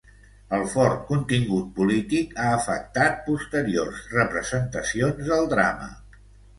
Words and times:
El 0.57 0.63
fort 0.69 1.03
contingut 1.09 1.67
polític 1.75 2.33
ha 2.45 2.49
afectat 2.55 3.23
posteriors 3.31 4.03
representacions 4.19 5.27
del 5.33 5.51
drama. 5.57 5.97